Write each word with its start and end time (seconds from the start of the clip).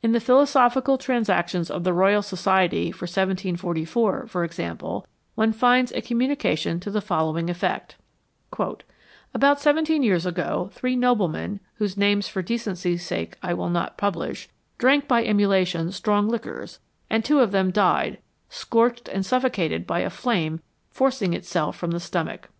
In 0.00 0.12
the 0.12 0.20
Philosophical 0.20 0.96
Transactions 0.96 1.72
of 1.72 1.82
the 1.82 1.92
Royal 1.92 2.22
Society 2.22 2.92
for 2.92 3.06
1744, 3.06 4.28
for 4.28 4.44
example, 4.44 5.04
one 5.34 5.52
finds 5.52 5.90
a 5.90 6.00
communication 6.00 6.78
to 6.78 6.88
the 6.88 7.00
following 7.00 7.48
e 7.48 7.52
ff 7.52 7.64
ec 7.64 7.94
t:" 8.56 8.64
About 9.34 9.60
seventeen 9.60 10.04
years 10.04 10.24
ago, 10.24 10.70
three 10.72 10.94
noblemen, 10.94 11.58
whose 11.78 11.96
names 11.96 12.28
for 12.28 12.42
decency"^ 12.44 13.00
sake 13.00 13.38
I 13.42 13.54
will 13.54 13.68
not 13.70 13.98
publish, 13.98 14.48
drank 14.78 15.08
by 15.08 15.24
emulation 15.24 15.90
strong 15.90 16.28
liquors, 16.28 16.78
and 17.10 17.24
two 17.24 17.40
of 17.40 17.50
them 17.50 17.72
died, 17.72 18.18
scorched 18.48 19.08
and 19.08 19.26
suffocated 19.26 19.84
by 19.84 19.98
a 19.98 20.10
flame 20.10 20.60
forcing 20.92 21.34
itself 21.34 21.76
from 21.76 21.90
the 21.90 21.98
stomach.' 21.98 22.50